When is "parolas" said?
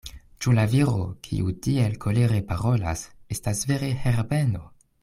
2.53-3.07